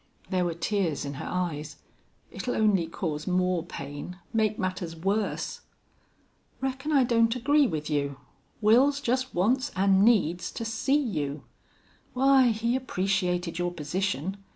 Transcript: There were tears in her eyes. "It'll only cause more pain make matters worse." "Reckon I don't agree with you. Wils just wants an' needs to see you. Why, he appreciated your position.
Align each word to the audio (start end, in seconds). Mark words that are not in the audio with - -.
There 0.31 0.45
were 0.45 0.55
tears 0.55 1.05
in 1.05 1.13
her 1.21 1.27
eyes. 1.27 1.75
"It'll 2.31 2.55
only 2.55 2.87
cause 2.87 3.27
more 3.27 3.63
pain 3.63 4.17
make 4.33 4.57
matters 4.57 4.95
worse." 4.95 5.61
"Reckon 6.59 6.91
I 6.91 7.03
don't 7.03 7.35
agree 7.35 7.67
with 7.67 7.87
you. 7.87 8.17
Wils 8.63 8.99
just 8.99 9.35
wants 9.35 9.69
an' 9.75 10.03
needs 10.03 10.51
to 10.53 10.65
see 10.65 10.97
you. 10.97 11.43
Why, 12.15 12.47
he 12.47 12.75
appreciated 12.75 13.59
your 13.59 13.71
position. 13.71 14.37